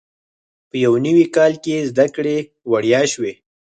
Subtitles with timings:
[0.69, 2.37] په یو نوي کال کې زده کړې
[2.71, 3.33] وړیا شوې.